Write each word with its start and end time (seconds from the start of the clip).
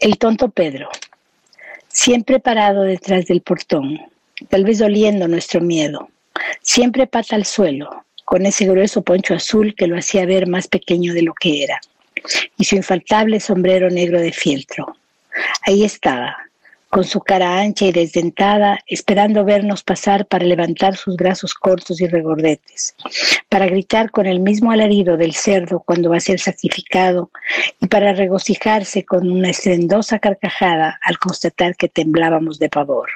El 0.00 0.16
tonto 0.16 0.48
Pedro, 0.48 0.88
siempre 1.88 2.38
parado 2.38 2.82
detrás 2.82 3.26
del 3.26 3.40
portón, 3.40 3.98
tal 4.48 4.62
vez 4.62 4.80
oliendo 4.80 5.26
nuestro 5.26 5.60
miedo, 5.60 6.08
siempre 6.62 7.08
pata 7.08 7.34
al 7.34 7.44
suelo, 7.44 8.04
con 8.24 8.46
ese 8.46 8.66
grueso 8.66 9.02
poncho 9.02 9.34
azul 9.34 9.74
que 9.74 9.88
lo 9.88 9.98
hacía 9.98 10.24
ver 10.24 10.46
más 10.46 10.68
pequeño 10.68 11.14
de 11.14 11.22
lo 11.22 11.34
que 11.34 11.64
era, 11.64 11.80
y 12.56 12.64
su 12.64 12.76
infaltable 12.76 13.40
sombrero 13.40 13.90
negro 13.90 14.20
de 14.20 14.30
fieltro. 14.30 14.96
Ahí 15.62 15.82
estaba, 15.82 16.36
con 16.90 17.04
su 17.04 17.20
cara 17.20 17.60
ancha 17.60 17.84
y 17.86 17.92
desdentada, 17.92 18.80
esperando 18.86 19.44
vernos 19.44 19.82
pasar 19.82 20.26
para 20.26 20.44
levantar 20.44 20.96
sus 20.96 21.16
brazos 21.16 21.54
cortos 21.54 22.00
y 22.00 22.06
regordetes, 22.06 22.94
para 23.48 23.66
gritar 23.66 24.10
con 24.10 24.26
el 24.26 24.40
mismo 24.40 24.70
alarido 24.70 25.16
del 25.16 25.34
cerdo 25.34 25.80
cuando 25.80 26.10
va 26.10 26.16
a 26.16 26.20
ser 26.20 26.40
sacrificado 26.40 27.30
y 27.80 27.86
para 27.88 28.14
regocijarse 28.14 29.04
con 29.04 29.30
una 29.30 29.50
estrendosa 29.50 30.18
carcajada 30.18 30.98
al 31.02 31.18
constatar 31.18 31.76
que 31.76 31.88
temblábamos 31.88 32.58
de 32.58 32.70
pavor. 32.70 33.10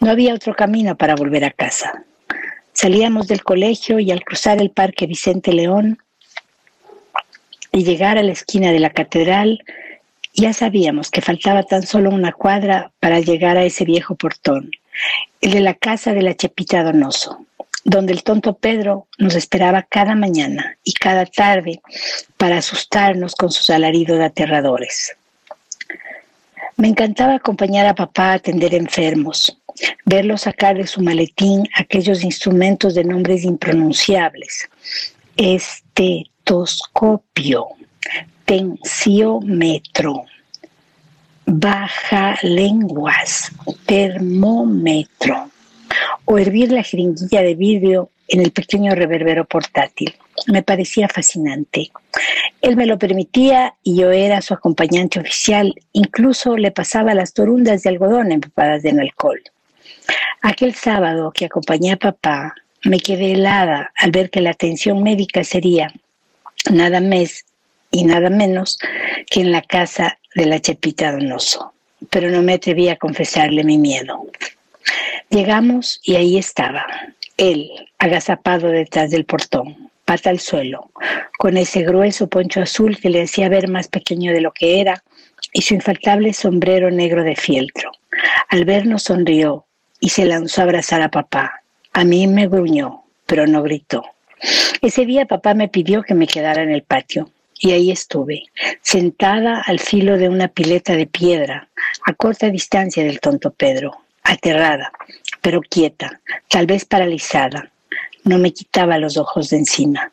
No 0.00 0.10
había 0.10 0.34
otro 0.34 0.54
camino 0.54 0.96
para 0.96 1.14
volver 1.14 1.44
a 1.44 1.50
casa. 1.50 2.04
Salíamos 2.72 3.26
del 3.26 3.42
colegio 3.42 3.98
y 3.98 4.10
al 4.10 4.22
cruzar 4.22 4.60
el 4.60 4.70
Parque 4.70 5.06
Vicente 5.06 5.52
León 5.52 5.98
y 7.72 7.84
llegar 7.84 8.18
a 8.18 8.22
la 8.22 8.32
esquina 8.32 8.70
de 8.70 8.78
la 8.78 8.90
catedral, 8.90 9.64
ya 10.38 10.52
sabíamos 10.52 11.10
que 11.10 11.20
faltaba 11.20 11.64
tan 11.64 11.84
solo 11.84 12.10
una 12.10 12.30
cuadra 12.32 12.92
para 13.00 13.18
llegar 13.20 13.56
a 13.56 13.64
ese 13.64 13.84
viejo 13.84 14.14
portón, 14.14 14.70
el 15.40 15.50
de 15.50 15.58
la 15.60 15.74
casa 15.74 16.12
de 16.12 16.22
la 16.22 16.36
Chepita 16.36 16.84
Donoso, 16.84 17.44
donde 17.84 18.12
el 18.12 18.22
tonto 18.22 18.56
Pedro 18.56 19.08
nos 19.18 19.34
esperaba 19.34 19.82
cada 19.82 20.14
mañana 20.14 20.78
y 20.84 20.92
cada 20.92 21.26
tarde 21.26 21.80
para 22.36 22.58
asustarnos 22.58 23.34
con 23.34 23.50
sus 23.50 23.68
alaridos 23.70 24.20
aterradores. 24.20 25.16
Me 26.76 26.86
encantaba 26.86 27.34
acompañar 27.34 27.86
a 27.86 27.96
papá 27.96 28.30
a 28.30 28.34
atender 28.34 28.74
enfermos, 28.74 29.58
verlo 30.04 30.38
sacar 30.38 30.76
de 30.76 30.86
su 30.86 31.02
maletín 31.02 31.68
aquellos 31.74 32.22
instrumentos 32.22 32.94
de 32.94 33.02
nombres 33.02 33.42
impronunciables. 33.42 34.68
Estetoscopio, 35.36 37.66
tensiómetro, 38.44 40.24
baja 41.48 42.38
lenguas, 42.42 43.50
termómetro, 43.86 45.50
o 46.26 46.38
hervir 46.38 46.70
la 46.70 46.82
jeringuilla 46.82 47.40
de 47.40 47.54
vidrio 47.54 48.10
en 48.28 48.40
el 48.40 48.52
pequeño 48.52 48.94
reverbero 48.94 49.46
portátil. 49.46 50.14
Me 50.46 50.62
parecía 50.62 51.08
fascinante. 51.08 51.90
Él 52.60 52.76
me 52.76 52.84
lo 52.84 52.98
permitía 52.98 53.74
y 53.82 53.96
yo 53.96 54.10
era 54.10 54.42
su 54.42 54.52
acompañante 54.52 55.20
oficial. 55.20 55.74
Incluso 55.92 56.56
le 56.58 56.70
pasaba 56.70 57.14
las 57.14 57.32
torundas 57.32 57.82
de 57.82 57.88
algodón 57.88 58.30
empapadas 58.30 58.84
en 58.84 59.00
alcohol. 59.00 59.40
Aquel 60.42 60.74
sábado 60.74 61.32
que 61.32 61.46
acompañé 61.46 61.92
a 61.92 61.96
papá, 61.96 62.54
me 62.84 63.00
quedé 63.00 63.32
helada 63.32 63.90
al 63.96 64.10
ver 64.10 64.28
que 64.28 64.42
la 64.42 64.50
atención 64.50 65.02
médica 65.02 65.42
sería 65.44 65.92
nada 66.70 67.00
más 67.00 67.46
y 67.90 68.04
nada 68.04 68.28
menos 68.28 68.78
que 69.30 69.40
en 69.40 69.50
la 69.50 69.62
casa 69.62 70.18
de 70.38 70.46
la 70.46 70.60
Chepita 70.60 71.10
Donoso. 71.10 71.72
Pero 72.10 72.30
no 72.30 72.42
me 72.42 72.54
atreví 72.54 72.88
a 72.88 72.96
confesarle 72.96 73.64
mi 73.64 73.76
miedo. 73.76 74.24
Llegamos 75.30 76.00
y 76.04 76.14
ahí 76.14 76.38
estaba, 76.38 76.86
él, 77.36 77.68
agazapado 77.98 78.68
detrás 78.68 79.10
del 79.10 79.24
portón, 79.24 79.90
pata 80.04 80.30
al 80.30 80.38
suelo, 80.38 80.90
con 81.38 81.56
ese 81.56 81.82
grueso 81.82 82.28
poncho 82.28 82.62
azul 82.62 82.98
que 82.98 83.10
le 83.10 83.22
hacía 83.22 83.48
ver 83.48 83.68
más 83.68 83.88
pequeño 83.88 84.32
de 84.32 84.40
lo 84.40 84.52
que 84.52 84.80
era, 84.80 85.02
y 85.52 85.62
su 85.62 85.74
infaltable 85.74 86.32
sombrero 86.32 86.88
negro 86.92 87.24
de 87.24 87.34
fieltro. 87.34 87.90
Al 88.48 88.64
vernos 88.64 89.02
sonrió 89.02 89.66
y 89.98 90.10
se 90.10 90.24
lanzó 90.24 90.60
a 90.60 90.64
abrazar 90.64 91.02
a 91.02 91.10
papá. 91.10 91.62
A 91.92 92.04
mí 92.04 92.28
me 92.28 92.46
gruñó, 92.46 93.02
pero 93.26 93.46
no 93.48 93.62
gritó. 93.64 94.04
Ese 94.82 95.04
día 95.04 95.26
papá 95.26 95.54
me 95.54 95.68
pidió 95.68 96.04
que 96.04 96.14
me 96.14 96.28
quedara 96.28 96.62
en 96.62 96.70
el 96.70 96.84
patio 96.84 97.28
y 97.60 97.72
ahí 97.72 97.90
estuve, 97.90 98.44
sentada 98.82 99.62
al 99.66 99.80
filo 99.80 100.16
de 100.16 100.28
una 100.28 100.48
pileta 100.48 100.94
de 100.94 101.06
piedra, 101.06 101.68
a 102.06 102.12
corta 102.14 102.50
distancia 102.50 103.04
del 103.04 103.20
tonto 103.20 103.50
Pedro, 103.50 103.96
aterrada, 104.22 104.92
pero 105.40 105.60
quieta, 105.60 106.20
tal 106.48 106.66
vez 106.66 106.84
paralizada. 106.84 107.70
No 108.24 108.38
me 108.38 108.52
quitaba 108.52 108.98
los 108.98 109.16
ojos 109.16 109.50
de 109.50 109.58
encima. 109.58 110.12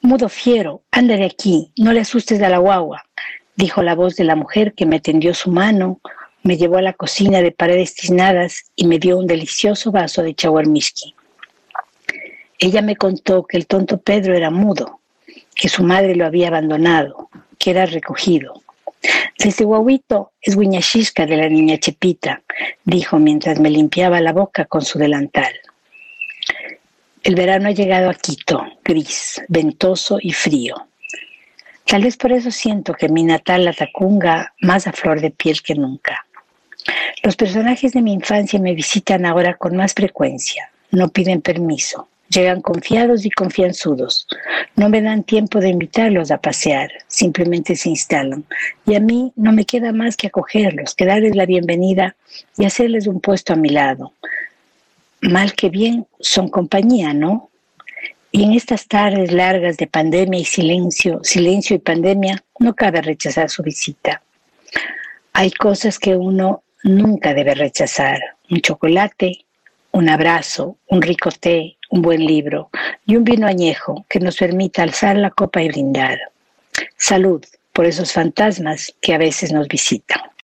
Mudo 0.00 0.28
fiero, 0.28 0.82
anda 0.90 1.16
de 1.16 1.24
aquí, 1.24 1.72
no 1.76 1.92
le 1.92 2.00
asustes 2.00 2.40
a 2.42 2.48
la 2.48 2.58
guagua, 2.58 3.04
dijo 3.56 3.82
la 3.82 3.94
voz 3.94 4.16
de 4.16 4.24
la 4.24 4.36
mujer 4.36 4.72
que 4.74 4.86
me 4.86 5.00
tendió 5.00 5.34
su 5.34 5.50
mano, 5.50 6.00
me 6.42 6.56
llevó 6.56 6.78
a 6.78 6.82
la 6.82 6.92
cocina 6.92 7.42
de 7.42 7.52
paredes 7.52 7.94
tiznadas 7.94 8.70
y 8.76 8.86
me 8.86 8.98
dio 8.98 9.18
un 9.18 9.26
delicioso 9.26 9.90
vaso 9.90 10.22
de 10.22 10.34
chaguarmiski. 10.34 11.14
Ella 12.58 12.82
me 12.82 12.96
contó 12.96 13.44
que 13.44 13.56
el 13.56 13.66
tonto 13.66 14.00
Pedro 14.00 14.34
era 14.34 14.50
mudo, 14.50 14.97
que 15.58 15.68
su 15.68 15.82
madre 15.82 16.14
lo 16.14 16.24
había 16.24 16.48
abandonado, 16.48 17.28
que 17.58 17.72
era 17.72 17.84
recogido. 17.84 18.62
Ese 19.36 19.64
guaguito 19.64 20.30
es 20.40 20.56
guiñachisca 20.56 21.26
de 21.26 21.36
la 21.36 21.48
niña 21.48 21.78
Chepita, 21.78 22.42
dijo 22.84 23.18
mientras 23.18 23.58
me 23.58 23.68
limpiaba 23.68 24.20
la 24.20 24.32
boca 24.32 24.66
con 24.66 24.82
su 24.82 25.00
delantal. 25.00 25.52
El 27.24 27.34
verano 27.34 27.68
ha 27.68 27.72
llegado 27.72 28.08
a 28.08 28.14
Quito, 28.14 28.64
gris, 28.84 29.42
ventoso 29.48 30.18
y 30.20 30.32
frío. 30.32 30.76
Tal 31.84 32.04
vez 32.04 32.16
por 32.16 32.30
eso 32.30 32.52
siento 32.52 32.94
que 32.94 33.08
mi 33.08 33.24
natal 33.24 33.64
la 33.64 33.72
Tacunga 33.72 34.54
más 34.60 34.86
a 34.86 34.92
flor 34.92 35.20
de 35.20 35.32
piel 35.32 35.60
que 35.60 35.74
nunca. 35.74 36.24
Los 37.24 37.34
personajes 37.34 37.92
de 37.92 38.02
mi 38.02 38.12
infancia 38.12 38.60
me 38.60 38.74
visitan 38.74 39.26
ahora 39.26 39.56
con 39.56 39.76
más 39.76 39.92
frecuencia, 39.92 40.70
no 40.92 41.08
piden 41.08 41.42
permiso, 41.42 42.08
llegan 42.28 42.60
confiados 42.60 43.24
y 43.24 43.30
confianzudos, 43.30 44.26
no 44.76 44.88
me 44.88 45.02
dan 45.02 45.24
tiempo 45.24 45.60
de 45.60 45.68
invitarlos 45.68 46.30
a 46.30 46.40
pasear, 46.40 46.90
simplemente 47.06 47.74
se 47.76 47.88
instalan. 47.90 48.44
Y 48.86 48.94
a 48.94 49.00
mí 49.00 49.32
no 49.36 49.52
me 49.52 49.64
queda 49.64 49.92
más 49.92 50.16
que 50.16 50.28
acogerlos, 50.28 50.94
que 50.94 51.06
darles 51.06 51.34
la 51.34 51.46
bienvenida 51.46 52.16
y 52.56 52.64
hacerles 52.64 53.06
un 53.06 53.20
puesto 53.20 53.52
a 53.52 53.56
mi 53.56 53.70
lado. 53.70 54.12
Mal 55.20 55.54
que 55.54 55.68
bien, 55.68 56.06
son 56.20 56.48
compañía, 56.48 57.12
¿no? 57.12 57.50
Y 58.30 58.44
en 58.44 58.52
estas 58.52 58.86
tardes 58.86 59.32
largas 59.32 59.78
de 59.78 59.86
pandemia 59.86 60.40
y 60.40 60.44
silencio, 60.44 61.20
silencio 61.22 61.76
y 61.76 61.80
pandemia, 61.80 62.44
no 62.60 62.74
cabe 62.74 63.00
rechazar 63.00 63.48
su 63.48 63.62
visita. 63.62 64.22
Hay 65.32 65.50
cosas 65.50 65.98
que 65.98 66.14
uno 66.14 66.62
nunca 66.84 67.32
debe 67.32 67.54
rechazar. 67.54 68.18
Un 68.50 68.60
chocolate, 68.60 69.46
un 69.92 70.08
abrazo, 70.08 70.76
un 70.88 71.00
rico 71.00 71.30
té, 71.30 71.77
un 71.90 72.02
buen 72.02 72.24
libro 72.24 72.70
y 73.06 73.16
un 73.16 73.24
vino 73.24 73.46
añejo 73.46 74.04
que 74.08 74.20
nos 74.20 74.36
permita 74.36 74.82
alzar 74.82 75.16
la 75.16 75.30
copa 75.30 75.62
y 75.62 75.68
brindar. 75.68 76.18
Salud 76.96 77.44
por 77.72 77.86
esos 77.86 78.12
fantasmas 78.12 78.94
que 79.00 79.14
a 79.14 79.18
veces 79.18 79.52
nos 79.52 79.68
visitan. 79.68 80.20